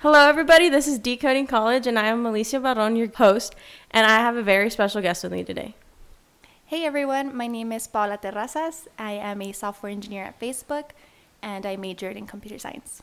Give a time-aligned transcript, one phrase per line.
[0.00, 0.68] Hello, everybody.
[0.68, 3.56] This is Decoding College, and I am Alicia Baron, your host,
[3.90, 5.74] and I have a very special guest with me today.
[6.66, 8.86] Hey everyone, my name is Paola Terrazas.
[8.96, 10.90] I am a software engineer at Facebook,
[11.42, 13.02] and I majored in computer science.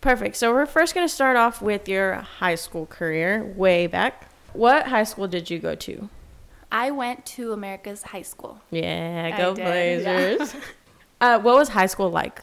[0.00, 0.36] Perfect.
[0.36, 4.30] So, we're first going to start off with your high school career way back.
[4.54, 6.08] What high school did you go to?
[6.72, 8.62] I went to America's High School.
[8.70, 9.70] Yeah, go did, yeah.
[9.70, 10.56] Blazers.
[11.20, 12.40] uh, what was high school like?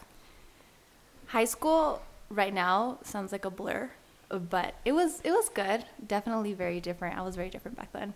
[1.25, 3.91] High school right now sounds like a blur,
[4.29, 5.85] but it was it was good.
[6.05, 7.17] Definitely very different.
[7.17, 8.13] I was very different back then.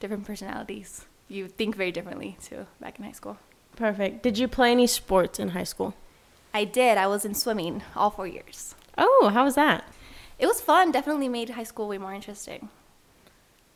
[0.00, 1.04] Different personalities.
[1.28, 3.36] You think very differently too back in high school.
[3.76, 4.22] Perfect.
[4.22, 5.94] Did you play any sports in high school?
[6.52, 6.98] I did.
[6.98, 8.74] I was in swimming all four years.
[8.96, 9.84] Oh, how was that?
[10.38, 10.90] It was fun.
[10.90, 12.70] Definitely made high school way more interesting.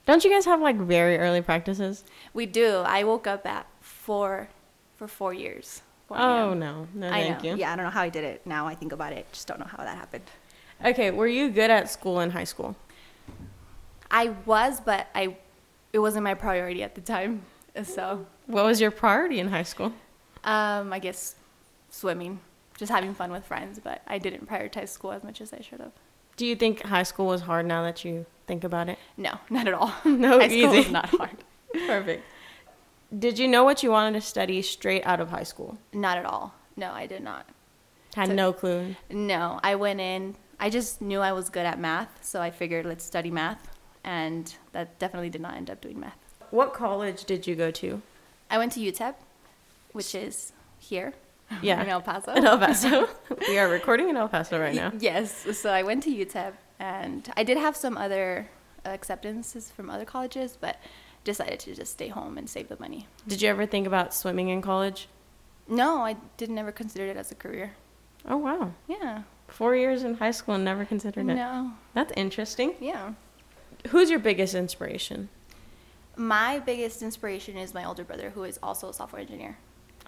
[0.07, 2.05] Don't you guys have like very early practices?
[2.33, 2.79] We do.
[2.79, 4.49] I woke up at four
[4.97, 5.83] for four years.
[6.17, 7.51] 4 Oh no, no, I thank know.
[7.51, 7.57] you.
[7.57, 8.47] Yeah, I don't know how I did it.
[8.47, 10.25] Now I think about it, just don't know how that happened.
[10.85, 12.77] Okay, were you good at school in high school?
[14.11, 15.37] I was, but I
[15.93, 17.43] it wasn't my priority at the time.
[17.85, 19.95] So, What was your priority in high school?
[20.45, 21.37] um, I guess
[21.89, 22.39] swimming,
[22.77, 23.81] just having fun with friends.
[23.83, 25.93] But I didn't prioritize school as much as I should have.
[26.37, 28.99] Do you think high school was hard now that you think about it?
[29.17, 29.91] No, not at all.
[30.05, 30.77] No, high school easy.
[30.81, 31.37] was not hard.
[31.87, 32.23] Perfect.
[33.17, 35.79] Did you know what you wanted to study straight out of high school?
[35.93, 36.55] Not at all.
[36.77, 37.47] No, I did not.
[38.15, 38.97] Had So- no clue.
[39.11, 40.37] No, I went in.
[40.59, 43.69] I just knew I was good at math, so I figured let's study math,
[44.05, 46.17] and that definitely did not end up doing math.
[46.51, 48.01] What college did you go to?
[48.51, 49.15] I went to UTEP,
[49.93, 51.15] which is here
[51.63, 51.83] Yeah.
[51.83, 52.33] in El Paso.
[52.35, 53.09] In El Paso.
[53.49, 54.93] we are recording in El Paso right now.
[54.99, 58.49] Yes, so I went to UTEP, and I did have some other
[58.85, 60.77] acceptances from other colleges, but
[61.25, 63.07] decided to just stay home and save the money.
[63.27, 65.09] Did you ever think about swimming in college?
[65.69, 67.73] No, I didn't ever consider it as a career.
[68.29, 68.73] Oh wow.
[68.89, 69.23] Yeah.
[69.49, 71.35] Four years in high school and never considered it.
[71.35, 71.73] No.
[71.95, 72.75] That's interesting.
[72.81, 73.13] Yeah.
[73.89, 75.29] Who's your biggest inspiration?
[76.17, 79.57] My biggest inspiration is my older brother, who is also a software engineer.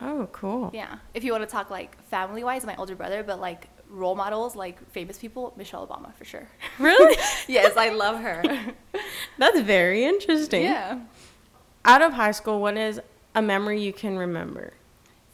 [0.01, 0.71] Oh, cool.
[0.73, 0.99] Yeah.
[1.15, 4.57] If you want to talk like family wise, my older brother, but like role models,
[4.57, 6.49] like famous people, Michelle Obama for sure.
[6.79, 7.17] Really?
[7.49, 8.43] yes, I love her.
[9.39, 10.63] That's very interesting.
[10.63, 11.01] yeah.
[11.85, 13.01] Out of high school, what is
[13.35, 14.73] a memory you can remember?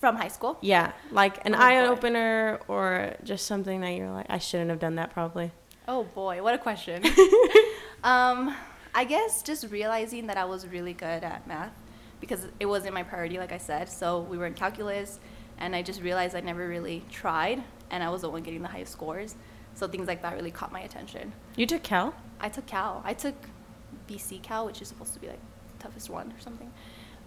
[0.01, 0.59] From high school.
[0.63, 1.65] Yeah, like an Oh, boy.
[1.65, 5.53] eye opener or just something that you're like, I shouldn't have done that probably.
[5.87, 7.03] Oh boy, what a question.
[8.03, 8.55] um,
[8.95, 11.73] I guess just realizing that I was really good at math
[12.21, 13.89] because it wasn't my priority, like I said.
[13.89, 15.21] So we were in calculus,
[15.59, 18.69] and I just realized I never really tried, and I was the one getting the
[18.69, 19.35] highest scores.
[19.75, 21.33] So things like that really caught my attention.
[21.57, 22.15] You took Cal?
[22.41, 23.03] I took Cal.
[23.05, 23.35] I took
[24.09, 25.39] BC Cal, which is supposed to be like
[25.77, 26.71] the toughest one or something.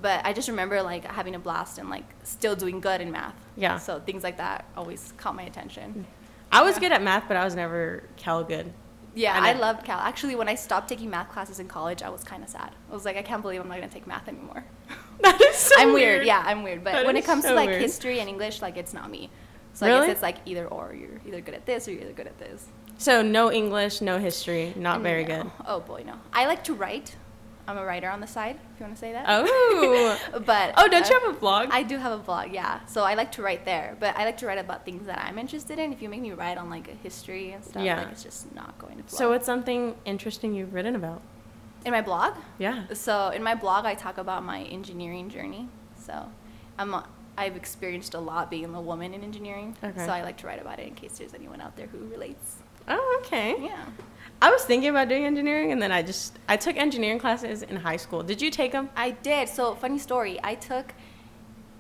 [0.02, 3.35] But I just remember like having a blast and like still doing good in math.
[3.56, 3.78] Yeah.
[3.78, 6.06] So things like that always caught my attention.
[6.52, 6.81] I was Yeah.
[6.81, 8.73] good at math, but I was never Cal good.
[9.16, 10.00] Yeah, I I, loved Cal.
[10.00, 12.72] Actually, when I stopped taking math classes in college, I was kind of sad.
[12.90, 14.66] I was like, I can't believe I'm not gonna take math anymore.
[15.22, 16.25] That is so I'm weird.
[16.25, 16.84] Yeah, I'm weird.
[16.84, 17.81] But That when it comes so to like weird.
[17.81, 19.29] history and English, like it's not me.
[19.73, 20.94] So I guess it's like either or.
[20.94, 22.67] You're either good at this or you're either good at this.
[22.97, 25.44] So no English, no history, not very No.
[25.44, 25.51] good.
[25.66, 26.13] Oh boy, no.
[26.31, 27.16] I like to write.
[27.66, 29.25] I'm a writer on the side, if you want to say that.
[29.28, 30.19] Oh.
[30.45, 31.69] but oh, don't uh, you have a blog?
[31.72, 32.85] I do have a blog, yeah.
[32.88, 35.39] So I like to write there, but I like to write about things that I'm
[35.39, 35.94] interested in.
[35.94, 38.00] If you make me write on like a history and stuff, Yeah.
[38.00, 39.17] like it's just not going to flow.
[39.17, 41.22] so what's something interesting you've written about?
[41.85, 42.85] in my blog, Yeah.
[42.94, 45.67] So in my blog, I talk about my engineering journey.
[45.97, 46.29] So
[46.78, 46.95] I'm
[47.38, 49.76] I've experienced a lot being a woman in engineering.
[49.84, 50.06] Okay.
[50.06, 52.58] So I like to write about it in case there's anyone out there who relates.
[52.88, 53.56] Oh, okay.
[53.60, 53.86] Yeah.
[54.42, 57.78] I was thinking about doing engineering, and then I just I took engineering classes in
[57.78, 58.24] high school.
[58.24, 58.90] Did you take them?
[58.96, 59.48] I did.
[59.50, 60.40] So funny story.
[60.44, 60.94] I took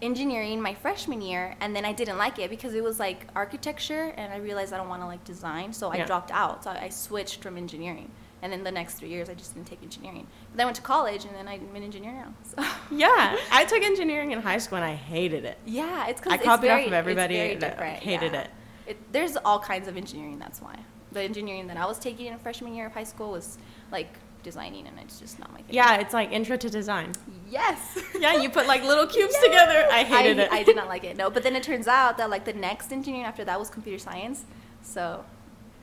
[0.01, 4.13] engineering my freshman year, and then I didn't like it because it was like architecture,
[4.17, 6.05] and I realized I don't want to like design, so I Yeah.
[6.05, 6.63] dropped out.
[6.63, 8.09] So I switched from engineering.
[8.43, 10.27] And then the next three years, I just didn't take engineering.
[10.51, 12.33] But then I went to college, and then I'm an engineer now.
[12.43, 12.63] So.
[12.91, 15.57] Yeah, I took engineering in high school, and I hated it.
[15.65, 18.41] Yeah, it's I because it's copied off of everybody It's very and I hated yeah.
[18.41, 18.49] it.
[18.85, 19.13] it.
[19.13, 20.37] There's all kinds of engineering.
[20.39, 20.77] That's why
[21.13, 23.57] the engineering that I was taking in freshman year of high school was
[23.91, 24.13] like
[24.43, 25.73] designing, and it's just not my thing.
[25.73, 27.13] Yeah, it's like intro to design.
[27.49, 27.97] Yes.
[28.19, 29.47] Yeah, you put like little cubes Yeah.
[29.47, 29.87] together.
[29.89, 30.51] I hated it.
[30.51, 31.15] I did not like it.
[31.15, 33.97] No, but then it turns out that like the next engineering after that was computer
[33.99, 34.43] science.
[34.81, 35.23] So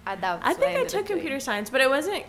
[0.06, 2.24] I, that was I think I took computer science, but it wasn't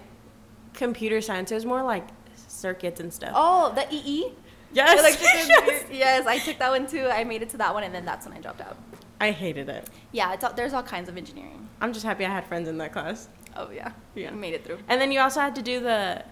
[0.73, 1.51] computer science.
[1.51, 3.31] It was more like circuits and stuff.
[3.35, 4.31] Oh, the EE.
[4.73, 5.85] yes, yes.
[5.91, 7.07] yes, I took that one too.
[7.07, 8.77] I made it to that one, and then that's when I dropped out.
[9.19, 9.87] I hated it.
[10.11, 11.67] Yeah, it's all, there's all kinds of engineering.
[11.79, 13.27] I'm just happy I had friends in that class.
[13.55, 14.31] Oh yeah, Yeah.
[14.31, 14.79] Made it through.
[14.87, 16.23] And then you also had to do the,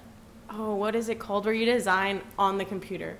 [0.49, 1.43] oh, what is it called?
[1.45, 3.17] Where you design on the computer.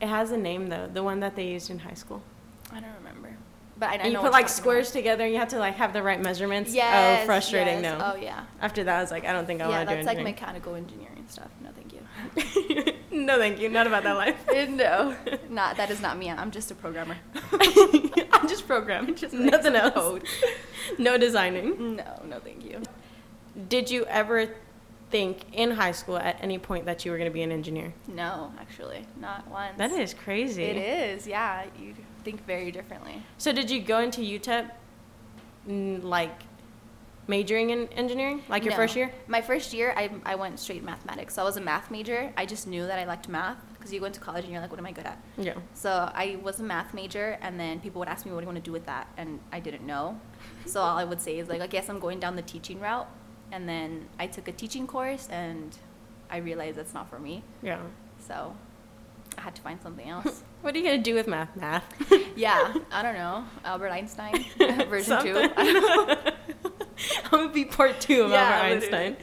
[0.00, 2.22] It has a name though, the one that they used in high school.
[2.72, 3.19] I don't remember.
[3.80, 4.98] But I, I know you put like squares about.
[4.98, 6.74] together and you have to like have the right measurements.
[6.74, 7.22] Yes.
[7.22, 7.82] Oh, frustrating.
[7.82, 7.98] yes.
[7.98, 8.12] No.
[8.12, 8.44] Oh yeah.
[8.60, 10.16] After that, I was like, I don't think I yeah, want to do Yeah, that's
[10.16, 11.48] like mechanical engineering stuff.
[11.62, 12.92] No, thank you.
[13.10, 13.70] no, thank you.
[13.70, 14.36] Not about that life.
[14.68, 15.16] no,
[15.48, 16.30] not that is not me.
[16.30, 17.16] I'm just a programmer.
[17.52, 19.14] I'm just programming.
[19.14, 19.94] Just Nothing else.
[19.94, 20.24] code.
[20.98, 21.96] No designing.
[21.96, 22.82] No, no, thank you.
[23.70, 24.50] Did you ever
[25.10, 27.94] think in high school at any point that you were going to be an engineer?
[28.06, 29.78] No, actually, not once.
[29.78, 30.64] That is crazy.
[30.64, 31.26] It is.
[31.26, 33.22] Yeah, you think very differently.
[33.38, 34.70] So did you go into UTEP
[35.68, 36.42] mm, like
[37.28, 38.76] majoring in engineering like your No.
[38.76, 39.12] first year?
[39.28, 41.34] My first year, I, I went straight mathematics.
[41.34, 42.32] So I was a math major.
[42.36, 44.70] I just knew that I liked math because you go into college and you're like,
[44.70, 45.22] what am I good at?
[45.38, 45.54] Yeah.
[45.74, 48.48] So I was a math major, and then people would ask me, what do you
[48.52, 49.08] want to do with that?
[49.16, 50.20] And I didn't know.
[50.66, 53.08] So all I would say is, like, I guess I'm going down the teaching route.
[53.52, 55.76] And then I took a teaching course, and
[56.30, 57.42] I realized that's not for me.
[57.62, 57.80] Yeah.
[58.18, 58.54] So
[59.38, 60.42] I had to find something else.
[60.60, 61.56] What are you going to do with math?
[61.56, 61.84] Math.
[62.36, 63.46] yeah, I don't know.
[63.64, 65.38] Albert Einstein, version two.
[65.56, 69.06] I'm going to be part two of Yeah, Albert literally.
[69.06, 69.16] Einstein.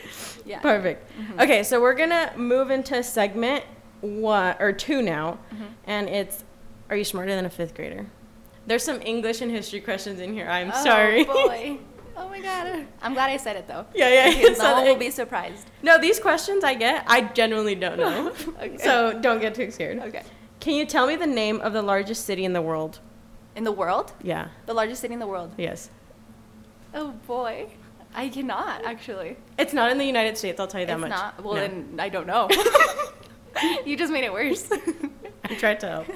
[0.47, 0.59] Yeah.
[0.61, 1.11] Perfect.
[1.39, 3.63] Okay, so we're going to move into segment
[4.01, 5.37] one or two now.
[5.53, 5.63] Mm-hmm.
[5.85, 6.43] And it's
[6.89, 8.07] Are you smarter than a fifth grader?
[8.65, 10.47] There's some English and history questions in here.
[10.49, 11.23] I'm Oh, sorry.
[11.23, 11.77] boy.
[12.19, 12.85] Oh my god.
[13.01, 13.85] I'm glad I said it though.
[13.93, 15.67] Yeah, yeah, said no one will be surprised.
[15.83, 18.33] No, these questions I get, I genuinely don't know.
[18.61, 18.77] Okay.
[18.77, 19.99] So don't get too scared.
[19.99, 20.23] Okay.
[20.59, 22.99] Can you tell me the name of the largest city in the world?
[23.55, 24.13] In the world?
[24.23, 24.47] Yeah.
[24.65, 25.51] The largest city in the world?
[25.57, 25.89] Yes.
[26.93, 27.67] Oh boy.
[28.15, 29.37] I cannot actually.
[29.59, 31.09] It's not in the United States, I'll tell you that it's much.
[31.11, 31.43] not.
[31.43, 31.59] Well, No.
[31.61, 32.49] then I don't know.
[33.85, 34.67] you just made it worse.
[35.49, 36.07] I tried to help.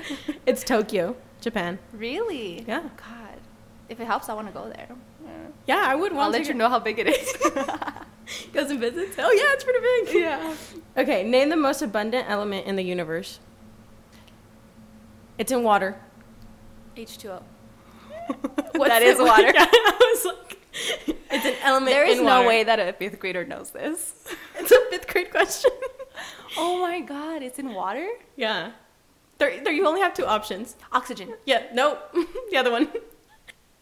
[0.45, 1.77] It's Tokyo, Japan.
[1.93, 2.65] really?
[2.67, 2.81] Yeah.
[2.97, 3.37] God.
[3.89, 4.87] If it helps, I want to go there.
[5.67, 5.83] Yeah.
[5.85, 7.33] I would want I'll to let you know how big it is.
[8.53, 9.15] Goes and visits.
[9.17, 9.79] Oh yeah, it's pretty
[10.11, 10.21] big.
[10.21, 10.55] yeah.
[10.97, 13.39] Okay, name the most abundant element in the universe.
[15.37, 15.99] It's in water.
[16.95, 17.41] H2O.
[18.75, 19.51] What's That is water.
[19.53, 20.57] Yeah, I was like,
[21.31, 21.91] it's an element.
[21.91, 22.47] There is no water.
[22.47, 24.25] way that a fifth grader knows this.
[24.57, 25.71] It's a fifth grade question.
[26.57, 28.07] Oh my god, it's in water?
[28.35, 28.71] yeah.
[29.37, 30.75] There, there, you only have two options.
[30.91, 31.33] Oxygen.
[31.47, 31.63] Yeah.
[31.73, 32.15] Nope.
[32.51, 32.87] the other one.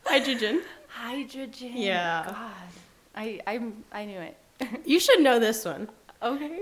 [0.06, 0.62] Hydrogen.
[0.89, 1.74] Hydrogen.
[1.75, 2.24] Yeah.
[2.27, 2.69] God.
[3.15, 4.38] I I'm I knew it.
[4.86, 5.89] You should know this one.
[6.21, 6.59] okay.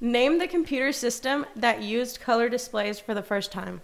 [0.00, 3.80] Name the computer system that used color displays for the first time.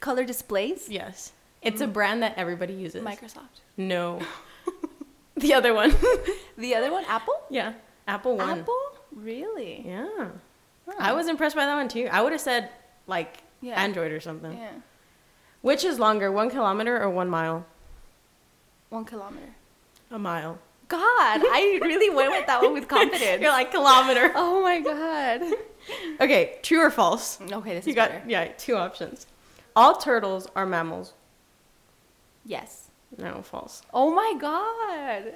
[0.00, 0.88] Color displays?
[0.90, 1.32] Yes.
[1.62, 1.92] It's a mm.
[1.92, 3.02] brand that everybody uses.
[3.02, 3.62] Microsoft.
[3.78, 4.20] No.
[5.36, 5.94] the other one.
[6.58, 7.34] The other one, Apple?
[7.50, 7.74] yeah.
[8.08, 8.60] Apple one.
[8.60, 8.80] Apple?
[9.14, 9.82] Really?
[9.86, 10.28] Yeah.
[10.86, 10.94] Huh.
[10.98, 12.08] I was impressed by that one too.
[12.10, 12.70] I would have said
[13.06, 13.74] like Yeah.
[13.74, 14.56] Android or something.
[14.56, 14.70] Yeah.
[15.60, 17.66] Which is longer, one kilometer or one mile?
[18.90, 19.54] One kilometer.
[20.10, 20.58] A mile.
[20.88, 23.42] God, I really went with that one with confidence.
[23.42, 24.30] You're like kilometer.
[24.36, 25.42] oh my god.
[26.20, 27.38] Okay, true or false?
[27.40, 28.24] Okay, this You is got better.
[28.26, 29.28] yeah, two options.
[29.76, 31.12] All turtles are mammals.
[32.44, 32.88] Yes.
[33.16, 33.82] No, false.
[33.94, 35.34] Oh my god.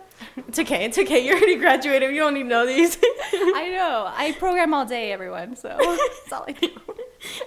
[0.48, 0.84] It's okay.
[0.86, 1.24] It's okay.
[1.24, 2.10] You already graduated.
[2.12, 2.98] You don't even know these.
[3.32, 4.10] I know.
[4.12, 6.68] I program all day, everyone, so that's all I do.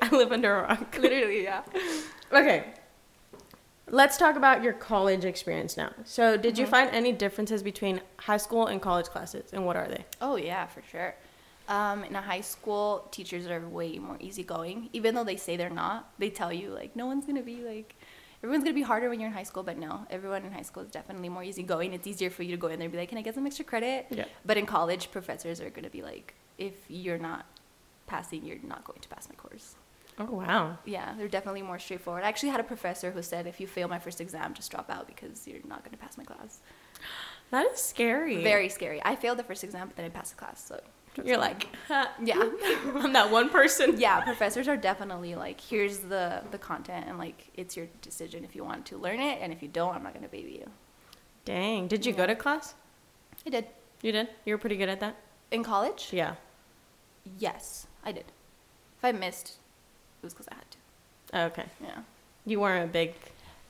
[0.02, 0.98] I live under a rock.
[0.98, 1.64] Literally, yeah.
[2.32, 2.68] Okay.
[3.94, 5.92] Let's talk about your college experience now.
[6.04, 9.88] So, did you find any differences between high school and college classes, and what are
[9.88, 10.04] they?
[10.20, 11.14] Oh yeah, for sure.
[11.68, 14.90] Um, in a high school, teachers are way more easygoing.
[14.94, 17.96] Even though they say they're not, they tell you like no one's gonna be like
[18.44, 19.62] everyone's gonna be harder when you're in high school.
[19.62, 21.94] But no, everyone in high school is definitely more easygoing.
[21.94, 23.46] It's easier for you to go in there and be like, can I get some
[23.46, 24.08] extra credit?
[24.10, 24.26] Yeah.
[24.44, 27.46] But in college, professors are gonna be like, if you're not
[28.08, 29.76] passing, you're not going to pass my course.
[30.20, 30.78] Oh wow.
[30.86, 32.24] Yeah, they're definitely more straightforward.
[32.24, 34.90] I actually had a professor who said, if you fail my first exam, just drop
[34.90, 36.60] out because you're not gonna pass my class.
[37.52, 38.44] That is scary.
[38.44, 39.02] Very scary.
[39.04, 40.64] I failed the first exam, but then I passed the class.
[40.64, 40.80] So
[41.24, 42.36] You're like, ha, yeah.
[42.96, 43.96] I'm that one person.
[44.00, 48.56] yeah professors are definitely like here's the the content and like it's your decision if
[48.56, 50.70] you want to learn it and if you don't i'm not going to baby you
[51.46, 51.88] Dang.
[51.88, 52.74] Did you go to class?
[53.46, 53.66] i did
[54.02, 54.30] You did.
[54.46, 55.16] You were pretty good at that.
[55.52, 56.36] in college Yeah.
[57.38, 58.26] yes i did
[58.98, 59.58] if i missed
[60.24, 60.78] it was because i had to
[61.36, 61.66] Oh, okay.
[61.82, 62.00] yeah
[62.46, 63.14] You weren't a big.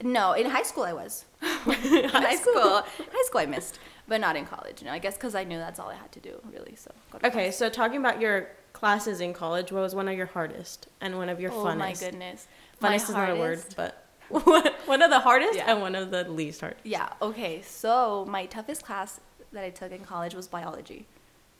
[0.03, 2.81] no in high school i was in high school
[3.15, 5.57] high school i missed but not in college you know i guess because i knew
[5.57, 7.57] that's all i had to do really so go to Okay, class.
[7.57, 11.29] so talking about your classes in college, what was one of your hardest and one
[11.29, 11.73] of your oh funnest?
[11.73, 12.47] Oh my goodness
[12.81, 15.71] My Funnest is not a word, but one- one of the hardest Yeah.
[15.71, 16.75] and one of the least hard.
[16.83, 19.19] yeah okay so my toughest class
[19.53, 21.05] that i took in college was biology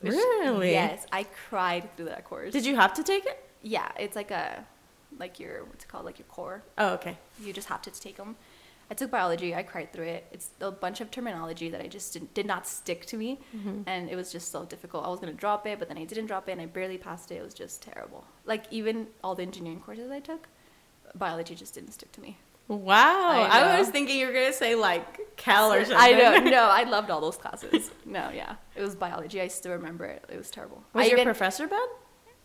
[0.02, 0.72] which- Really?
[0.72, 3.38] yes i cried through that course Did you have to take it?
[3.62, 4.66] Yeah, it's like a,
[5.20, 6.64] like your what's it called, like your core.
[6.78, 7.18] Oh, okay.
[7.42, 8.36] You just have to take them.
[8.92, 9.56] I took biology.
[9.56, 10.28] I cried through it.
[10.32, 13.82] It's a bunch of terminology that I just did, did not stick to me, mm-hmm.
[13.88, 15.06] and it was just so difficult.
[15.06, 17.32] I was gonna drop it, but then I didn't drop it, and I barely passed
[17.32, 17.36] it.
[17.36, 18.26] It was just terrible.
[18.46, 20.48] Like even all the engineering courses I took,
[21.16, 22.38] biology just didn't stick to me.
[22.68, 23.48] Wow.
[23.50, 25.98] I I, was thinking you were going to say like Cal or something.
[26.00, 26.38] I know.
[26.50, 27.92] No, I loved all those classes.
[28.06, 29.42] No, yeah, it was biology.
[29.42, 30.24] I still remember it.
[30.30, 30.84] It was terrible.
[30.94, 31.88] Was I your even- professor bad?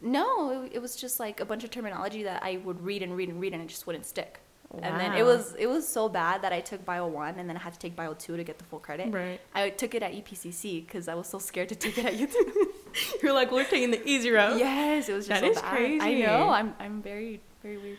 [0.00, 3.17] No, it, it was just like a bunch of terminology that I would read and
[3.17, 4.40] read and read, and it just wouldn't stick.
[4.83, 7.57] And then it was it was so bad that I took bio one, and then
[7.57, 9.11] I had to take bio two to get the full credit.
[9.12, 9.40] Right.
[9.55, 12.35] I took it at EPCC because I was so scared to take it at UT.
[13.23, 14.59] You're like, we're taking the easy route.
[14.59, 16.02] yes, it was just That so is bad.
[16.02, 16.50] I know.
[16.50, 17.99] I'm I'm very very weird.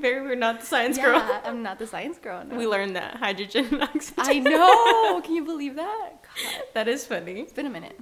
[0.00, 1.40] Very weird, not the science yeah, girl.
[1.44, 2.42] I'm not the science girl.
[2.46, 2.56] No.
[2.56, 4.14] We learned that hydrogen and oxygen.
[4.18, 5.20] I know.
[5.20, 6.12] Can you believe that?
[6.22, 7.40] God, that is funny.
[7.40, 8.00] it's been a minute.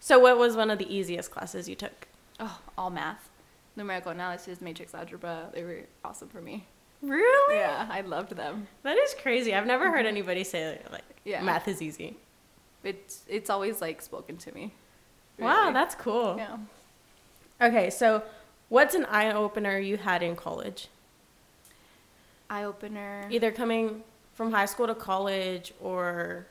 [0.00, 2.06] So, what was one of the easiest classes you took?
[2.40, 3.30] Oh, all math,
[3.76, 5.50] numerical analysis, matrix algebra.
[5.52, 6.66] They were awesome for me.
[7.02, 7.56] Really?
[7.56, 8.66] Yeah, I loved them.
[8.82, 9.54] That is crazy.
[9.54, 10.06] I've never heard mm-hmm.
[10.06, 11.42] anybody say like, Yeah.
[11.42, 12.16] math is easy.
[12.82, 14.72] It's it's always like spoken to me.
[15.38, 16.36] Wow, that's cool.
[16.36, 16.58] yeah.
[17.60, 18.22] Okay, so
[18.68, 20.88] what's an eye opener you had in college?
[22.50, 23.26] Eye opener.
[23.30, 24.02] Either coming
[24.34, 26.46] from high school to college or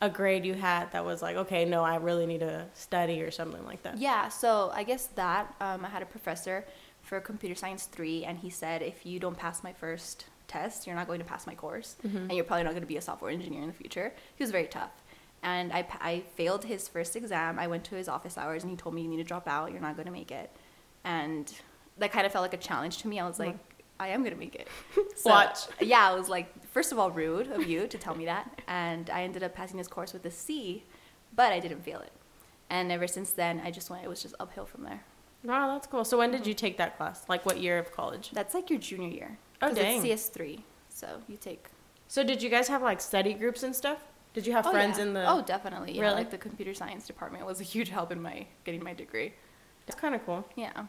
[0.00, 3.30] a grade you had that was like, okay, no, I really need to study or
[3.30, 3.98] something like that.
[3.98, 6.64] Yeah, so I guess that um, I had a professor
[7.02, 10.96] for computer science three, and he said if you don't pass my first test, you're
[10.96, 13.30] not going to pass my course, and you're probably not going to be a software
[13.30, 14.12] engineer in the future.
[14.36, 14.92] He was very tough,
[15.42, 17.58] and I I failed his first exam.
[17.58, 19.72] I went to his office hours, and he told me you need to drop out.
[19.72, 20.50] You're not going to make it,
[21.04, 21.52] and
[21.98, 23.18] that kind of felt like a challenge to me.
[23.18, 23.56] I was like.
[24.00, 24.68] I am gonna make it.
[25.16, 25.66] So, Watch.
[25.80, 29.10] Yeah, I was like, first of all, rude of you to tell me that, and
[29.10, 30.84] I ended up passing this course with a C,
[31.34, 32.12] but I didn't fail it.
[32.70, 34.04] And ever since then, I just went.
[34.04, 35.02] It was just uphill from there.
[35.42, 36.04] Wow, that's cool.
[36.04, 36.48] So when did mm-hmm.
[36.50, 37.24] you take that class?
[37.28, 38.30] Like what year of college?
[38.32, 39.38] That's like your junior year.
[39.62, 39.96] Oh dang.
[39.96, 41.66] It's CS three, so you take.
[42.06, 43.98] So did you guys have like study groups and stuff?
[44.34, 45.04] Did you have oh, friends yeah.
[45.04, 45.92] in the Oh, definitely.
[45.96, 46.14] Yeah, Really?
[46.14, 49.34] like the computer science department was a huge help in my getting my degree.
[49.86, 50.46] It's kind of cool.
[50.54, 50.84] Yeah,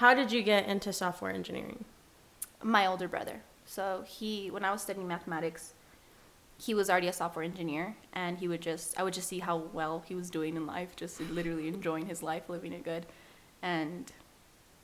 [0.00, 1.84] How did you get into software engineering?
[2.62, 3.40] my older brother.
[3.66, 5.74] So he, when I was studying mathematics,
[6.58, 9.56] he was already a software engineer, and he would just, I would just see how
[9.72, 13.06] well he was doing in life, just literally enjoying his life, living it good,
[13.62, 14.12] and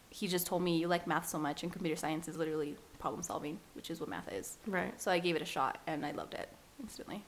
[0.08, 3.22] he just told me, "You like math so much, and computer science is literally problem
[3.22, 4.98] solving, which is what math is." Right.
[5.00, 6.48] So I gave it a shot, and I loved it
[6.80, 7.24] instantly.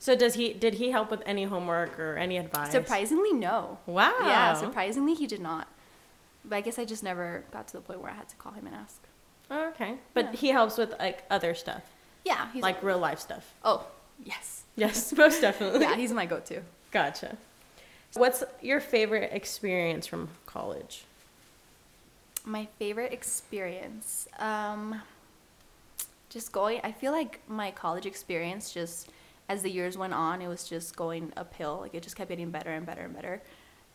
[0.00, 2.72] So does he did he help with any homework or any advice?
[2.72, 3.78] Surprisingly, no.
[3.86, 4.12] Wow.
[4.20, 5.68] Yeah, surprisingly, he did not.
[6.44, 8.52] But I guess I just never got to the point where I had to call
[8.52, 9.00] him and ask.
[9.50, 9.96] Oh, okay.
[10.12, 10.32] But Yeah.
[10.32, 11.82] he helps with like other stuff,
[12.24, 13.52] Yeah, he's like real life stuff.
[13.64, 13.86] oh
[14.24, 15.80] yes, Yes, most definitely.
[15.80, 16.60] yeah, he's my go-to.
[16.90, 17.36] Gotcha.
[18.14, 21.04] What's your favorite experience from college?
[22.46, 25.00] My favorite experience, um,
[26.30, 26.80] just going.
[26.84, 29.08] I feel like my college experience, just
[29.48, 31.78] as the years went on, it was just going uphill.
[31.80, 33.40] Like it just kept getting better and better and better,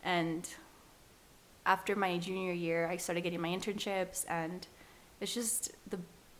[0.04, 0.48] and
[1.66, 4.66] after my junior year, I started getting my internships, and
[5.20, 5.98] it's just the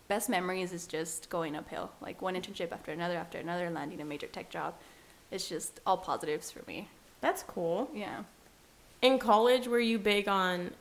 [0.09, 1.91] best memories is just going uphill.
[2.01, 4.75] Like one internship after another after another, landing a major tech job.
[5.31, 6.89] It's just all positives for me.
[7.21, 7.89] That's cool.
[7.95, 8.25] Yeah.
[9.03, 10.73] In college, were you big on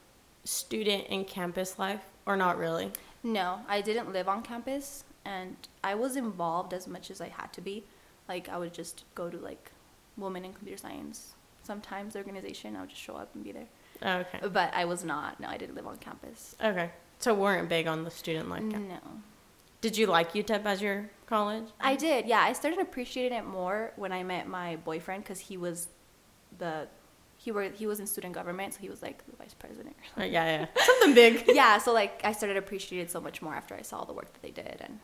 [0.44, 2.92] student and campus life or not really?
[3.24, 7.54] No, I didn't live on campus, and I was involved as much as I had
[7.54, 7.84] to be.
[8.28, 9.72] Like I would just go to like
[10.18, 11.34] women in computer science.
[11.64, 13.68] Sometimes the organization, I would just show up and be there.
[14.02, 14.40] Oh, okay.
[14.48, 15.40] But I was not.
[15.40, 16.56] No, I didn't live on campus.
[16.64, 16.92] Okay.
[17.20, 18.64] So weren't big on the student life.
[18.64, 19.00] No.
[19.82, 21.66] Did you like UTEP as your college?
[21.80, 22.40] I did, yeah.
[22.42, 25.88] I started appreciating it more when I met my boyfriend because he was
[26.58, 26.88] the
[27.38, 29.96] he were he was in student government, so he was like the vice president.
[30.18, 30.34] Or Uh, something.
[30.34, 30.84] yeah, yeah.
[30.86, 31.44] Something big.
[31.56, 34.32] yeah, so like I started appreciating it so much more after I saw the work
[34.34, 35.00] that they did and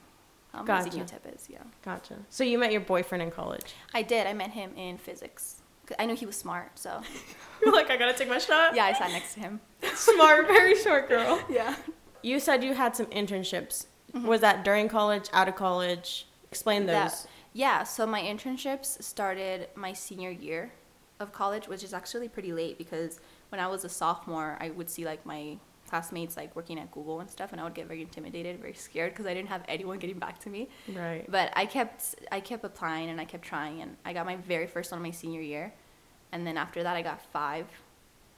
[0.53, 1.15] how amazing Gotcha.
[1.15, 1.47] UTEP is.
[1.49, 2.15] Yeah, Gotcha.
[2.29, 3.73] So you met your boyfriend in college.
[3.93, 4.27] I did.
[4.27, 5.61] I met him in physics.
[5.85, 7.01] 'Cause I knew he was smart, so
[7.61, 8.75] You're like, I gotta take my shot.
[8.75, 9.59] yeah, I sat next to him.
[9.95, 11.41] Smart, very short girl.
[11.49, 11.75] Yeah.
[12.21, 13.85] You said you had some internships.
[14.13, 14.27] Mm-hmm.
[14.27, 16.27] Was that during college, out of college?
[16.51, 16.95] Explain those.
[16.95, 20.73] That- yeah, so my internships started my senior year
[21.19, 24.89] of college, which is actually pretty late because when I was a sophomore, I would
[24.89, 25.57] see like my
[25.89, 29.11] classmates like working at Google and stuff, and I would get very intimidated, very scared
[29.13, 30.69] because I didn't have anyone getting back to me.
[30.93, 31.25] Right.
[31.29, 34.67] But I kept I kept applying and I kept trying, and I got my very
[34.67, 35.73] first one my senior year,
[36.31, 37.67] and then after that I got five,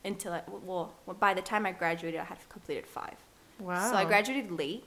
[0.03, 3.15] until I, well by the time I graduated I had completed five.
[3.59, 3.89] Wow.
[3.91, 4.83] So I graduated late.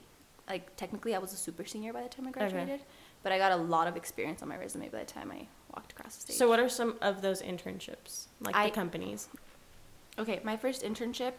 [0.49, 2.39] Like technically, I was a super senior by the time I Okay.
[2.39, 2.81] graduated,
[3.23, 5.93] but I got a lot of experience on my resume by the time I walked
[5.93, 6.35] across the stage.
[6.35, 8.27] So what are some of those internships?
[8.41, 9.29] Like I- the companies?
[10.19, 11.33] Okay, my first internship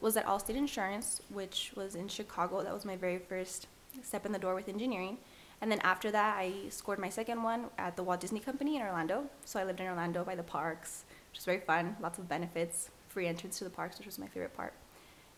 [0.00, 2.62] was at Allstate Insurance, which was in Chicago.
[2.62, 3.66] That was my very first
[4.02, 5.18] step in the door with engineering.
[5.60, 8.82] And then after that, I scored my second one at the Walt Disney Company in
[8.82, 9.24] Orlando.
[9.44, 11.96] So I lived in Orlando by the parks, which was very fun.
[12.00, 14.74] Lots of benefits, free entrance to the parks, which was my favorite part.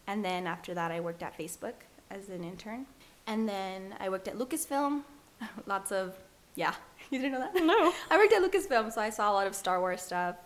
[0.06, 1.74] And then after that, I worked at Facebook
[2.10, 2.86] as an intern.
[3.26, 5.02] And then I worked at Lucasfilm.
[5.66, 6.16] Lots of,
[6.56, 6.74] yeah,
[7.10, 7.54] you didn't know that?
[7.62, 7.92] No.
[8.10, 10.36] I worked at Lucasfilm, so I saw a lot of Star Wars stuff.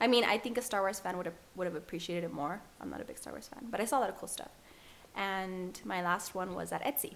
[0.00, 2.60] I mean, I think a Star Wars fan would have would have appreciated it more.
[2.80, 4.50] I'm not a big Star Wars fan, but I saw a lot of cool stuff.
[5.16, 7.14] And my last one was at Etsy.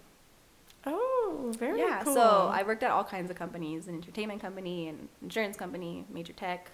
[0.86, 1.88] Oh, very cool.
[1.88, 2.14] yeah, cool.
[2.14, 6.34] so I worked at all kinds of companies, an entertainment company, an insurance company, major
[6.34, 6.70] tech.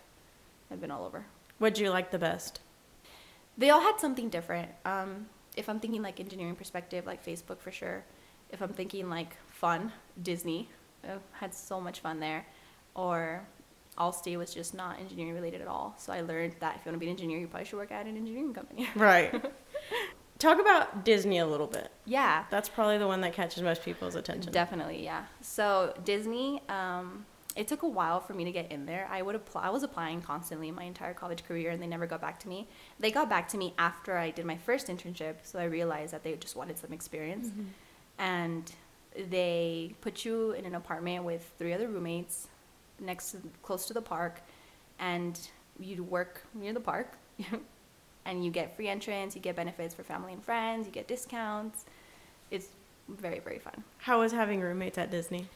[0.70, 1.26] I've been all over.
[1.58, 2.60] What'd you like the best?
[3.56, 4.70] They all had something different.
[4.84, 5.26] Um,
[5.56, 8.04] if I'm thinking like engineering perspective, like Facebook for sure.
[8.50, 10.68] If I'm thinking like fun, Disney.
[11.04, 12.46] I had so much fun there.
[12.94, 13.46] Or
[14.00, 15.95] Allstate was just not engineering related at all.
[15.99, 17.92] So I learned that if you want to be an engineer, you probably should work
[17.92, 18.88] at an engineering company.
[18.97, 19.30] Right.
[20.38, 21.90] Talk about Disney a little bit.
[22.07, 24.50] yeah, That's probably the one that catches most people's attention.
[24.52, 25.25] Definitely, yeah.
[25.42, 27.26] So Disney, um,
[27.57, 29.07] it took a while for me to get in there.
[29.11, 29.64] I would apply.
[29.64, 32.69] I was applying constantly my entire college career, and they never got back to me.
[32.99, 36.23] They got back to me after I did my first internship, so I realized that
[36.25, 37.50] they just wanted some experience,
[38.19, 38.73] and
[39.28, 42.49] they put you in an apartment with three other roommates,
[43.00, 44.40] next to close to the park,
[44.99, 45.38] and
[45.78, 47.16] you work near the park.
[48.26, 51.87] And you get free entrance, you get benefits for family and friends, you get discounts.
[52.50, 52.69] It's
[53.09, 53.83] very, very fun.
[53.97, 55.47] How was having roommates at Disney?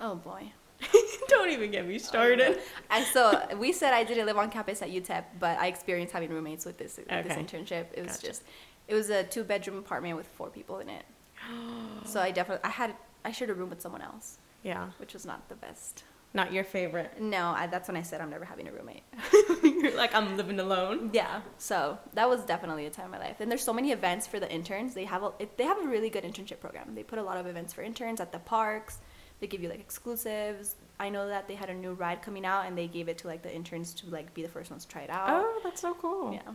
[0.00, 0.50] Oh boy.
[1.28, 2.60] Don't even get me started.
[2.90, 6.30] And so we said I didn't live on campus at UTEP, but I experienced having
[6.30, 7.42] roommates with this with this Okay.
[7.44, 7.86] internship.
[7.92, 8.26] It was Gotcha.
[8.26, 8.42] just,
[8.88, 11.04] it was a two bedroom apartment with four people in it.
[12.06, 15.26] so I definitely I had I shared a room with someone else, Yeah, which was
[15.26, 16.04] not the best.
[16.34, 17.20] Not your favorite.
[17.20, 19.04] No, I, that's when I said I'm never having a roommate.
[19.62, 21.10] You're like, I'm living alone.
[21.12, 23.36] yeah, so that was definitely a time in my life.
[23.40, 24.94] And there's so many events for the interns.
[24.94, 26.94] They have a they have a really good internship program.
[26.94, 28.98] They put a lot of events for interns at the parks.
[29.40, 30.76] They give you like exclusives.
[30.98, 33.28] I know that they had a new ride coming out, and they gave it to
[33.28, 35.28] like the interns to like be the first ones to try it out.
[35.30, 36.32] Oh, that's so cool.
[36.32, 36.52] Yeah.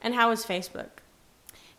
[0.00, 0.90] And how was Facebook?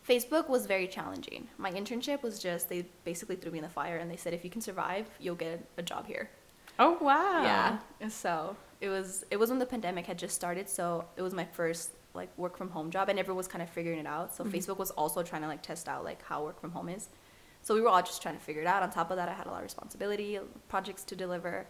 [0.08, 1.48] Facebook was very challenging.
[1.58, 4.42] My internship was just they basically threw me in the fire and they said if
[4.44, 6.30] you can survive, you'll get a job here.
[6.80, 7.42] Oh wow.
[8.00, 8.08] Yeah.
[8.08, 11.44] So it was it was when the pandemic had just started, so it was my
[11.44, 14.34] first like work from home job and everyone was kind of figuring it out.
[14.34, 14.56] So mm-hmm.
[14.56, 17.08] Facebook was also trying to like test out like how work from home is.
[17.62, 18.82] So we were all just trying to figure it out.
[18.82, 21.66] On top of that, I had a lot of responsibility, uh, projects to deliver,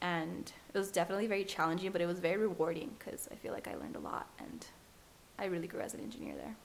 [0.00, 3.68] and it was definitely very challenging, but it was very rewarding because I feel like
[3.68, 4.66] I learned a lot and
[5.38, 6.56] I really grew as an engineer there.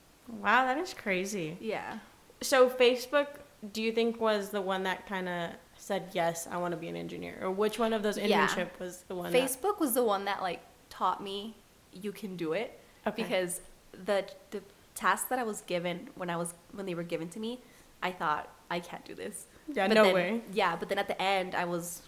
[0.41, 1.57] Wow, that is crazy.
[1.59, 1.99] Yeah.
[2.41, 3.27] So Facebook,
[3.73, 5.51] do you think was the one that kind of
[5.85, 8.47] said yes, I want to be an engineer, or which one of those Yeah.
[8.47, 9.31] internship was the one?
[9.31, 11.53] that- Facebook was the one that like taught me
[11.93, 13.21] you can do it Okay.
[13.21, 13.61] because
[14.09, 14.61] the the
[14.95, 17.59] tasks that I was given when I was when they were given to me,
[18.01, 19.45] I thought I can't do this.
[19.67, 20.41] Yeah, But no then- way.
[20.61, 22.01] Yeah, but then at the end I was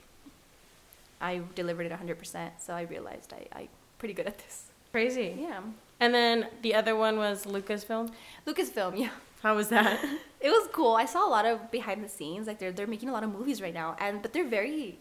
[1.21, 4.55] I delivered it 100%, so I realized I I pretty good at this.
[4.91, 5.29] Crazy.
[5.39, 5.61] Yeah.
[5.99, 8.11] And then the other one was Lucasfilm.
[8.47, 9.11] Lucasfilm, yeah.
[9.47, 10.03] How was that?
[10.47, 10.93] It was cool.
[11.03, 12.45] I saw a lot of behind the scenes.
[12.49, 14.99] Like they're they're making a lot of movies right now, and but they're very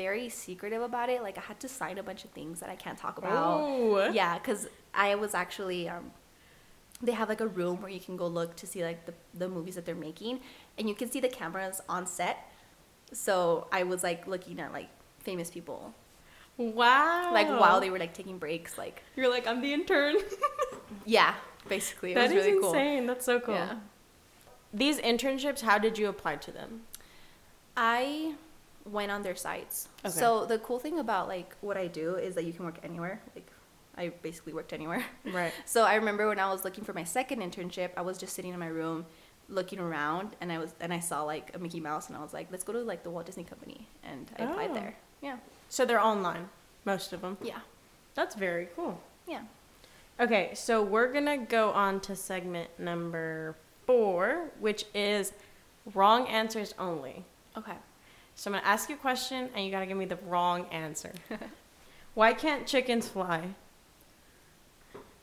[0.00, 1.22] very secretive about it.
[1.22, 3.60] Like I had to sign a bunch of things that I can't talk about.
[3.60, 4.10] Oh.
[4.20, 4.66] Yeah, because
[5.06, 6.10] I was actually um,
[7.06, 9.48] they have like a room where you can go look to see like the the
[9.56, 10.40] movies that they're making,
[10.76, 12.36] and you can see the cameras on set.
[13.12, 14.90] So I was like looking at like
[15.28, 15.94] famous people,
[16.56, 17.30] Wow.
[17.32, 18.76] like while they were like taking breaks.
[18.84, 20.16] Like You're like, I'm the intern.
[21.06, 21.34] yeah,
[21.68, 22.72] basically it That was is really cool.
[22.72, 23.06] insane.
[23.06, 23.54] That's so cool.
[23.54, 23.74] Yeah.
[24.74, 26.82] These internships, how did you apply to them?
[27.76, 28.34] I
[28.84, 29.88] went on their sites.
[30.04, 30.10] Okay.
[30.12, 33.20] So the cool thing about like what I do is that you can work anywhere.
[33.34, 33.48] Like
[33.96, 35.04] I basically worked anywhere.
[35.24, 35.52] Right.
[35.66, 38.52] So I remember when I was looking for my second internship, I was just sitting
[38.52, 39.06] in my room
[39.48, 42.32] looking around and I was and I saw like a Mickey Mouse and I was
[42.32, 44.74] like, let's go to like the Walt Disney Company and I applied Oh.
[44.74, 44.96] there.
[45.20, 45.36] Yeah.
[45.68, 46.48] So they're online,
[46.84, 47.36] most of them.
[47.42, 47.60] Yeah.
[48.14, 49.00] That's very cool.
[49.26, 49.42] Yeah.
[50.20, 55.32] Okay, so we're gonna go on to segment number four, which is
[55.94, 57.24] wrong answers only.
[57.56, 57.76] Okay.
[58.34, 61.12] So I'm gonna ask you a question, and you gotta give me the wrong answer.
[62.14, 63.42] Why can't chickens fly?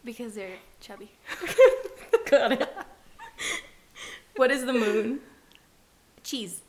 [0.04, 1.12] Because they're chubby.
[2.30, 2.76] Got it.
[4.36, 5.20] what is the moon?
[6.24, 6.62] Cheese.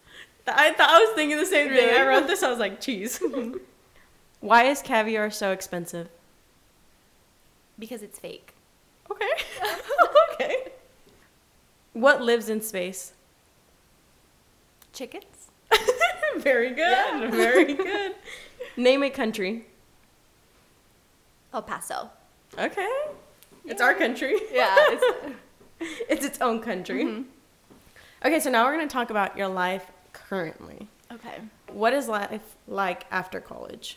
[0.46, 1.94] I thought I was thinking the same thing.
[1.94, 2.42] I wrote this.
[2.42, 3.22] I was like, cheese.
[4.40, 6.08] Why is caviar so expensive?
[7.80, 8.54] Because it's fake.
[9.10, 9.26] Okay.
[10.34, 10.56] okay.
[11.94, 13.12] What lives in space?
[14.92, 15.48] Chickens?
[16.36, 16.78] Very good.
[16.78, 17.30] Yeah.
[17.30, 18.14] Very good.
[18.76, 19.66] Name a country.
[21.52, 22.10] El Paso.
[22.56, 22.88] Okay.
[23.64, 24.36] It's our country.
[24.52, 24.74] Yeah.
[24.78, 25.34] It's,
[26.08, 27.04] It's its own country.
[27.04, 27.24] Mhm.
[28.24, 30.88] Okay, so now we're going to talk about your life currently.
[31.10, 31.38] Okay.
[31.72, 33.96] What is life like after college?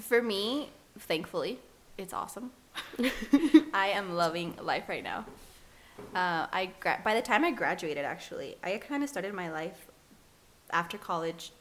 [0.00, 1.60] For me, thankfully,
[1.96, 2.50] it's awesome.
[3.74, 5.24] I am loving life right now.
[6.14, 9.86] Uh, I gra- by the time I graduated, actually, I kind of started my life
[10.70, 11.52] after college,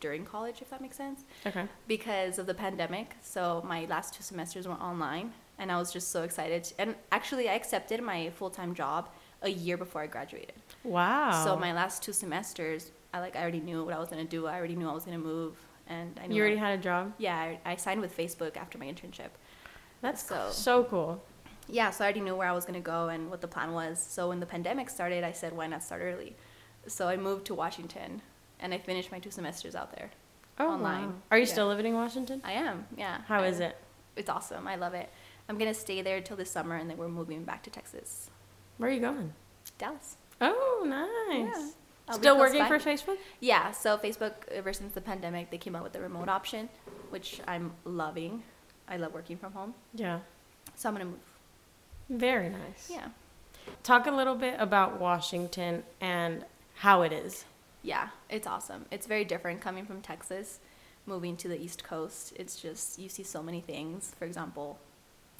[0.00, 1.64] during college, if that makes sense, Okay.
[1.88, 3.14] because of the pandemic.
[3.22, 6.72] So my last two semesters were online, and I was just so excited.
[6.78, 9.08] And actually, I accepted my full time job
[9.42, 10.54] a year before I graduated.
[10.84, 11.42] Wow.
[11.44, 14.46] So my last two semesters, I like I already knew what I was gonna do.
[14.46, 15.56] I already knew I was gonna move,
[15.88, 17.12] and I knew you already I- had a job.
[17.18, 19.30] yeah, I, I signed with Facebook after my internship.
[20.00, 21.22] That's So- so cool.
[21.68, 23.98] Yeah, so I already knew where I was gonna go and what the plan was.
[24.00, 26.36] So when the pandemic started, I said, why not start early?
[26.86, 28.22] So I moved to Washington,
[28.60, 30.10] and I finished my two semesters out there.
[30.58, 31.08] Oh, Online.
[31.08, 31.14] wow.
[31.32, 31.52] Are you Yeah.
[31.52, 32.40] still living in Washington?
[32.44, 33.22] I am, yeah.
[33.26, 33.76] How I- is it?
[34.14, 34.66] It's awesome.
[34.68, 35.10] I love it.
[35.48, 38.30] I'm gonna stay there till this summer, and then we're moving back to Texas,
[38.78, 39.32] Where are you going?
[39.78, 40.16] Dallas.
[40.40, 41.56] Oh, nice.
[41.58, 41.70] Yeah.
[42.08, 42.68] I'll Still working by.
[42.68, 43.18] for Facebook?
[43.40, 46.68] Yeah, so Facebook, ever since the pandemic, they came out with the remote option,
[47.10, 48.44] which I'm loving.
[48.88, 49.74] I love working from home.
[49.94, 50.20] Yeah.
[50.74, 51.18] So I'm gonna move.
[52.08, 52.88] Very nice.
[52.90, 53.08] Yeah.
[53.82, 56.44] Talk a little bit about Washington and
[56.76, 57.44] how it is.
[57.82, 58.86] Yeah, it's awesome.
[58.90, 60.60] It's very different coming from Texas,
[61.04, 62.32] moving to the East Coast.
[62.36, 64.12] It's just, you see so many things.
[64.18, 64.78] For example,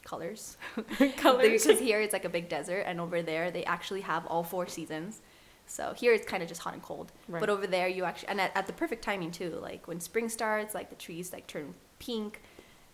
[0.05, 0.57] colors.
[1.17, 1.67] Colors.
[1.67, 4.67] Because here it's like a big desert, and over there they actually have all four
[4.67, 5.21] seasons.
[5.67, 7.11] So here it's kind of just hot and cold.
[7.29, 7.41] Right.
[7.41, 9.59] But over there you actually, and at, at the perfect timing too.
[9.61, 12.41] Like when spring starts, like the trees like turn pink,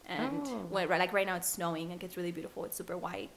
[0.06, 0.66] and Oh.
[0.70, 2.64] when right, like right now it's snowing, it gets really beautiful.
[2.64, 3.30] It's super white,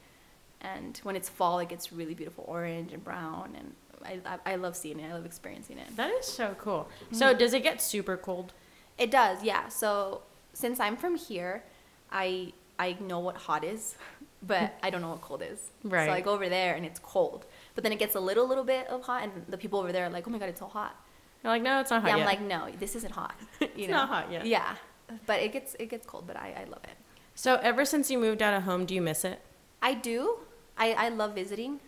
[0.62, 3.56] and when it's fall, it gets really beautiful orange and brown.
[3.58, 3.74] And
[4.04, 5.10] I, I, I love seeing it.
[5.10, 5.96] I love experiencing it.
[5.96, 6.88] That is so cool.
[7.12, 7.40] So Mhm.
[7.40, 8.54] does it get super cold?
[8.98, 9.68] It does, yeah.
[9.70, 10.22] So
[10.54, 11.64] since I'm from here,
[12.12, 13.96] I I know what hot is,
[14.44, 15.60] but I don't know what cold is.
[15.84, 16.08] Right.
[16.08, 18.64] So I go over there and it's cold, but then it gets a little little
[18.66, 20.68] bit of hot, and the people over there are like, "Oh my god, it's so
[20.68, 20.96] hot."
[21.44, 22.22] You're like, no, it's not hot yeah, yet.
[22.28, 23.94] I'm like, "No, this isn't hot." You It's know?
[23.98, 24.46] not hot yet.
[24.46, 24.76] Yeah,
[25.26, 26.98] but it gets it gets cold, but I I love it.
[27.36, 29.40] so ever since you moved out of home, do you miss it?
[29.82, 30.38] I do.
[30.78, 31.80] I I love visiting,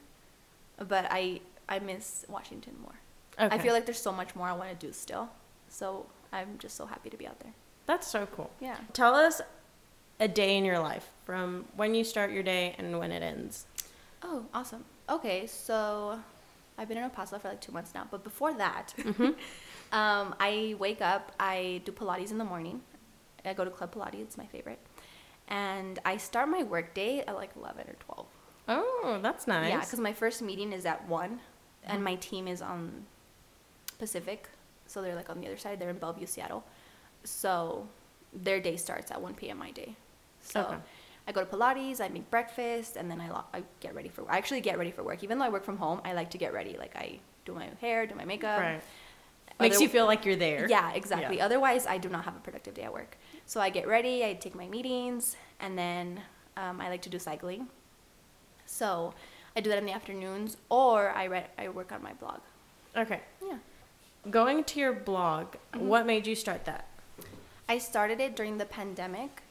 [0.77, 2.95] but I I miss Washington more.
[3.39, 5.29] I feel like there's so much more I want to do still.
[5.69, 7.53] So I'm just so happy to be out there.
[7.85, 8.49] That's so cool.
[8.59, 8.77] Yeah.
[8.93, 9.41] Tell us
[10.19, 13.65] a day in your life from when you start your day and when it ends.
[14.23, 14.85] Oh, awesome.
[15.09, 16.19] Okay, so
[16.77, 18.93] I've been in El Paso for like two months now, but before that,
[19.91, 22.81] um, I wake up, I do Pilates in the morning.
[23.47, 24.79] I go to Club Pilates, it's my favorite.
[25.47, 28.27] And I start my work day at like 11 or 12.
[28.69, 29.69] Oh, that's nice.
[29.69, 31.39] Yeah, because my first meeting is at 1,
[31.85, 33.05] and my team is on
[33.99, 34.49] Pacific.
[34.87, 36.63] So they're like on the other side, they're in Bellevue, Seattle.
[37.23, 37.87] So
[38.33, 39.57] their day starts at 1 p.m.
[39.57, 39.95] my day.
[40.41, 40.75] So Okay.
[41.27, 44.29] I go to Pilates, I make breakfast, and then I, lo- I get ready for
[44.31, 45.23] I actually get ready for work.
[45.23, 46.77] Even though I work from home, I like to get ready.
[46.77, 48.59] Like I do my hair, do my makeup.
[48.59, 48.81] right.
[49.59, 50.67] Makes you feel like you're there.
[50.69, 51.37] Yeah, exactly.
[51.37, 51.45] Yeah.
[51.45, 53.17] Otherwise, I do not have a productive day at work.
[53.47, 56.21] So I get ready, I take my meetings, and then
[56.57, 57.67] um, I like to do cycling.
[58.65, 59.13] So
[59.55, 62.39] I do that in the afternoons, or I read, I work on my blog.
[62.95, 63.21] Okay.
[63.41, 63.57] Yeah.
[64.29, 65.87] Going to your blog, Mm-hmm.
[65.87, 66.87] what made you start that?
[67.69, 69.43] I started it during the pandemic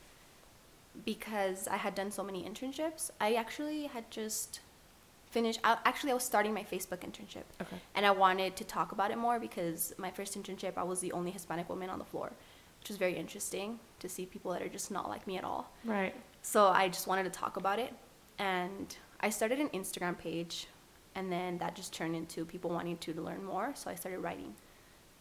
[1.05, 3.11] because I had done so many internships.
[3.21, 4.61] I actually had just
[5.31, 5.61] finished.
[5.65, 7.45] I, actually, I was starting my Facebook internship.
[7.61, 7.77] Okay.
[7.95, 11.13] And I wanted to talk about it more because my first internship, I was the
[11.13, 12.33] only Hispanic woman on the floor,
[12.87, 15.69] which was very interesting to see people that are just not like me at all.
[15.85, 16.15] Right.
[16.43, 17.93] So I just wanted to talk about it.
[18.39, 20.69] And I started an Instagram page,
[21.17, 23.73] and then that just turned into people wanting to learn more.
[23.75, 24.55] So I started writing.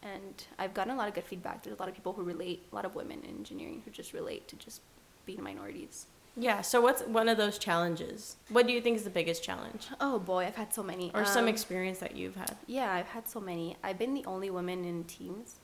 [0.00, 1.64] And I've gotten a lot of good feedback.
[1.64, 4.12] There's a lot of people who relate, a lot of women in engineering who just
[4.12, 4.80] relate to just
[5.24, 6.06] being minorities.
[6.36, 6.60] Yeah.
[6.60, 8.36] So what's one of those challenges?
[8.50, 9.88] What do you think is the biggest challenge?
[10.00, 11.10] Oh boy, I've had so many.
[11.14, 12.56] Or some Um, experience that you've had?
[12.68, 13.76] Yeah, I've had so many.
[13.82, 15.56] I've been the only woman in teams.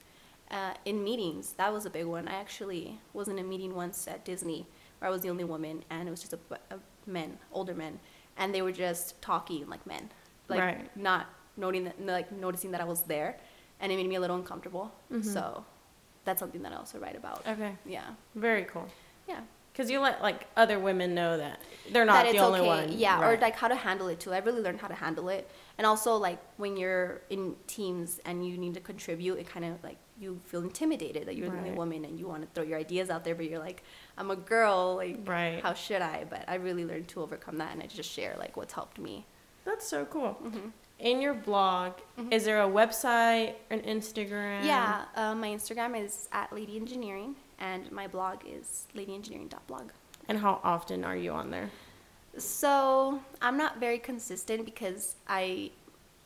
[0.53, 2.27] Uh, in meetings, that was a big one.
[2.27, 4.67] I actually was in a meeting once at Disney
[4.99, 6.39] where I was the only woman, and it was just a,
[6.69, 7.99] a men, older men,
[8.37, 10.09] and they were just talking like men,
[10.47, 10.95] like Right.
[10.95, 11.25] not
[11.57, 13.35] noting that, like noticing that I was there,
[13.79, 14.91] and it made me a little uncomfortable.
[15.11, 15.25] Mhm.
[15.25, 15.65] So
[16.23, 17.45] that's something that I also write about.
[17.47, 17.75] Okay.
[17.85, 18.87] Yeah, Very cool.
[19.27, 19.41] yeah.
[19.71, 21.59] Because you let like other women know that
[21.91, 22.67] they're not that the it's only okay.
[22.89, 22.91] one.
[22.95, 24.31] Yeah, or like how to handle it too.
[24.31, 28.47] I really learned how to handle it, and also like when you're in teams and
[28.47, 31.71] you need to contribute, it kind of like you feel intimidated that you're the only
[31.77, 33.83] woman and you want to throw your ideas out there, but you're like,
[34.17, 35.61] I'm a girl, like Right.
[35.61, 36.25] how should I?
[36.29, 39.25] But I really learned to overcome that, and I just share like what's helped me.
[39.65, 40.33] That's so cool.
[40.33, 42.31] hmm In your blog, Mhm.
[42.31, 44.63] is there a website, an Instagram?
[44.63, 49.89] Yeah, uh, my Instagram is at Lady Engineering, and my blog is ladyengineering.blog.
[50.29, 51.71] And how often are you on there?
[52.37, 55.71] So I'm not very consistent because I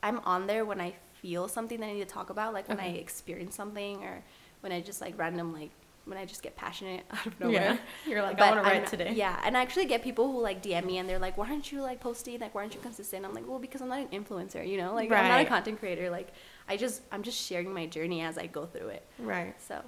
[0.03, 2.79] I'm on there when I feel something that I need to talk about, like when
[2.79, 4.23] I experience something or
[4.61, 5.71] when I just like random like
[6.05, 7.53] when I just get passionate out of nowhere.
[7.53, 7.77] Yeah.
[8.07, 9.11] You're like, I But want to I'm write today.
[9.13, 11.69] Yeah, and I actually get people who like DM me and they're like, "Why aren't
[11.71, 12.39] you like posting?
[12.39, 14.93] Like, why aren't you consistent?" I'm like, "Well, because I'm not an influencer, you know.
[14.93, 16.09] Like, I'm not a content creator.
[16.09, 16.29] Like,
[16.69, 19.05] I just I'm just sharing my journey as I go through it.
[19.19, 19.53] Right.
[19.61, 19.81] So,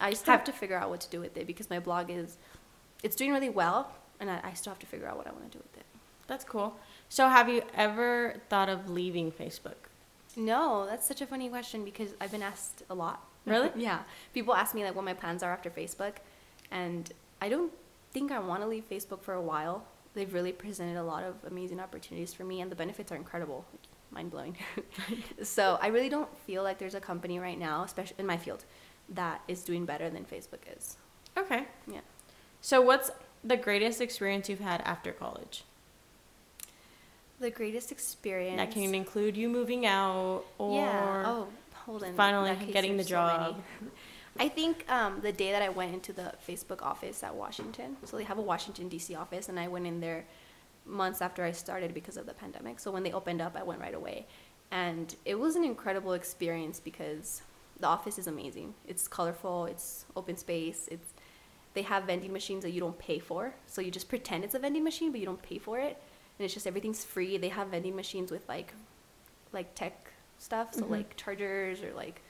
[0.00, 2.10] I still Have- have to figure out what to do with it because my blog
[2.10, 2.36] is,
[3.04, 5.52] it's doing really well, and I, I still have to figure out what I want
[5.52, 5.86] to do with it.
[6.26, 6.76] That's cool.
[7.08, 9.76] So, have you ever thought of leaving Facebook?
[10.36, 13.26] No, that's such a funny question because I've been asked a lot.
[13.46, 13.70] Really?
[13.76, 14.00] yeah.
[14.34, 16.16] People ask me like what my plans are after Facebook,
[16.70, 17.72] and I don't
[18.12, 19.86] think I want to leave Facebook for a while.
[20.12, 23.64] They've really presented a lot of amazing opportunities for me, and the benefits are incredible,
[24.10, 24.58] mind blowing.
[25.42, 28.66] so I really don't feel like there's a company right now, especially in my field,
[29.08, 30.98] that is doing better than Facebook is.
[31.38, 31.66] Okay.
[31.90, 32.00] Yeah.
[32.60, 33.10] So, what's
[33.42, 35.64] the greatest experience you've had after college?
[37.40, 38.58] The greatest experience.
[38.58, 41.24] That can include you moving out or yeah.
[41.26, 42.14] Oh, hold on.
[42.14, 43.62] finally In that case, getting the there's so job.
[44.38, 48.16] I think um, the day that I went into the Facebook office at Washington, so
[48.16, 49.14] they have a Washington D.C.
[49.14, 50.24] office, and I went in there
[50.86, 52.78] months after I started because of the pandemic.
[52.78, 54.26] So when they opened up, I went right away,
[54.70, 57.42] and it was an incredible experience because
[57.80, 58.74] the office is amazing.
[58.86, 59.64] It's colorful.
[59.66, 60.88] It's open space.
[60.90, 61.14] It's
[61.72, 64.58] they have vending machines that you don't pay for, so you just pretend it's a
[64.58, 66.02] vending machine, but you don't pay for it,
[66.40, 67.36] and it's just everything's free.
[67.36, 68.72] They have vending machines with like
[69.52, 70.90] like tech stuff, so Mhm.
[70.90, 72.22] like chargers or like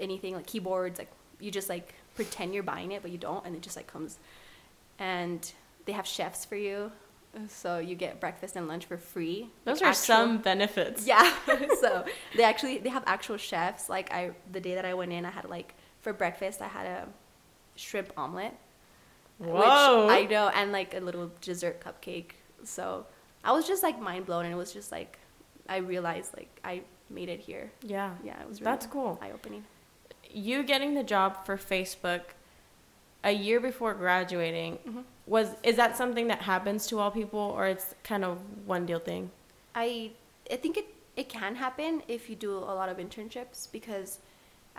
[0.00, 3.54] anything like keyboards like you just like pretend you're buying it but you don't and
[3.54, 4.18] it just like comes
[4.98, 5.52] and
[5.86, 6.90] they have chefs for you
[7.48, 11.06] so you get breakfast and lunch for free Those Like are actual- some benefits.
[11.06, 11.32] yeah
[11.80, 12.04] so
[12.36, 15.30] they actually they have actual chefs like i the day that i went in i
[15.30, 17.08] had like for breakfast i had a
[17.76, 18.54] shrimp omelet
[19.38, 20.06] Whoa.
[20.06, 22.32] which i know and like a little dessert cupcake
[22.64, 23.06] so
[23.48, 25.12] i was just like mind blown and it was just like
[25.76, 26.74] i realized like i
[27.18, 28.10] made it here yeah.
[28.28, 29.12] yeah it was really That's cool.
[29.24, 29.64] eye-opening
[30.50, 32.22] You getting the job for Facebook
[33.30, 35.04] a year before graduating Mhm.
[35.34, 38.34] was is that something that happens to all people or it's kind of
[38.74, 39.22] one deal thing?
[39.84, 39.88] I
[40.54, 40.86] I think it
[41.22, 44.10] it can happen if you do a lot of internships because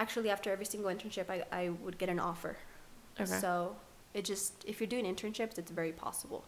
[0.04, 2.54] actually after every single internship I, I would get an offer.
[3.20, 3.40] Okay.
[3.44, 3.52] So
[4.14, 6.42] it just if you're doing internships it's very possible.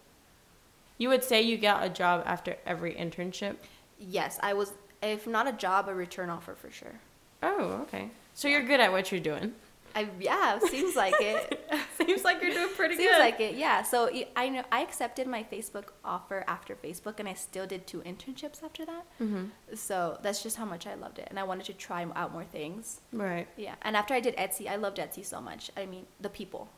[1.02, 3.56] You would say you got a job after every internship?
[3.98, 7.00] Yes, I was if not a job a return offer for sure.
[7.42, 8.12] Oh, okay.
[8.36, 9.54] So you're good at what you're doing.
[9.96, 11.58] I yeah, seems like it.
[11.98, 13.10] Seems like you're doing pretty good.
[13.10, 13.84] Seems like it, yeah.
[13.84, 18.00] So I know I accepted my Facebook offer after Facebook, and I still did two
[18.02, 19.06] internships after that.
[19.22, 19.46] Mm-hmm.
[19.76, 22.46] So that's just how much I loved it, and I wanted to try out more
[22.46, 23.02] things.
[23.12, 23.48] Right.
[23.58, 25.72] Yeah, and after I did Etsy, I loved Etsy so much.
[25.76, 26.70] I mean, the people,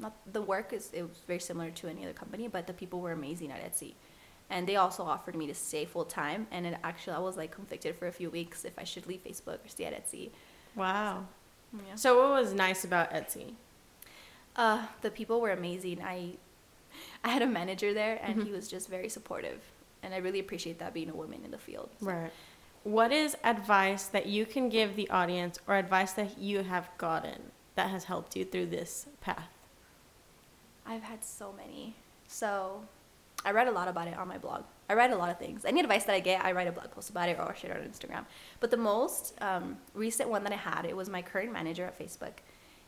[0.00, 3.00] not the work is it was very similar to any other company, but the people
[3.00, 3.92] were amazing at Etsy,
[4.48, 6.46] and they also offered me to stay full time.
[6.50, 9.22] And it actually, I was like conflicted for a few weeks if I should leave
[9.24, 10.30] Facebook or stay at Etsy.
[10.74, 11.26] Wow.
[11.72, 11.94] Yeah.
[11.94, 13.54] So what was nice about Etsy?
[14.56, 16.02] Uh, the people were amazing.
[16.02, 16.32] I,
[17.22, 18.46] I had a manager there, and Mhm.
[18.46, 19.60] he was just very supportive,
[20.02, 21.90] and I really appreciate that being a woman in the field.
[22.00, 22.32] Right.
[22.82, 27.52] What is advice that you can give the audience or advice that you have gotten
[27.76, 29.50] that has helped you through this path?
[30.86, 31.94] I've had so many.
[32.26, 32.82] So
[33.44, 34.64] I write a lot about it on my blog.
[34.88, 35.64] I write a lot of things.
[35.64, 37.82] Any advice that I get, I write a blog post about it or share it
[37.82, 38.26] on Instagram.
[38.58, 41.98] But the most um, recent one that I had, it was my current manager at
[41.98, 42.34] Facebook.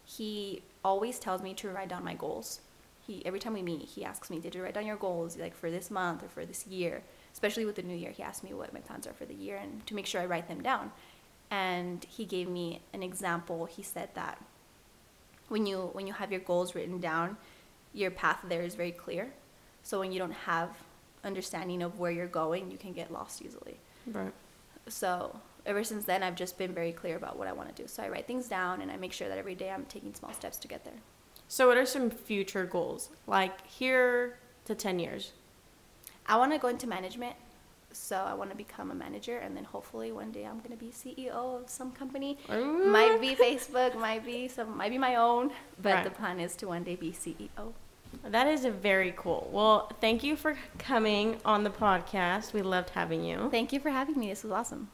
[0.05, 2.61] He always tells me to write down my goals.
[3.07, 5.55] He every time we meet, he asks me, "Did you write down your goals like
[5.57, 7.03] for this month or for this year?"
[7.33, 9.57] Especially with the new year, he asks me what my plans are for the year
[9.57, 10.93] and to make sure I write them down.
[11.51, 13.67] And he gave me an example.
[13.67, 14.39] He said that
[15.49, 17.37] when you when you have your goals written down,
[17.93, 19.33] your path there is very clear.
[19.83, 20.71] So when you don't have
[21.25, 23.79] understanding of where you're going, you can get lost easily.
[24.07, 24.33] Right.
[24.89, 27.89] So ever since then, I've just been very clear about what I want to do.
[27.89, 30.33] So I write things down and I make sure that every day I'm taking small
[30.33, 31.01] steps to get there.
[31.49, 33.11] So what are some future goals?
[33.27, 35.33] Like here to 10 years.
[36.27, 37.37] I want to go into management.
[37.93, 40.91] So I want to become a manager, and then hopefully one day I'm gonna be
[40.91, 42.39] CEO of some company.
[42.53, 42.85] Ooh.
[42.87, 45.51] Might be Facebook, might be some, might be my own,
[45.81, 46.05] but Right.
[46.05, 47.73] the plan is to one day be CEO.
[48.25, 49.49] That is a very cool.
[49.51, 52.53] Well, thank you for coming on the podcast.
[52.53, 53.49] We loved having you.
[53.51, 54.29] Thank you for having me.
[54.29, 54.91] This was awesome.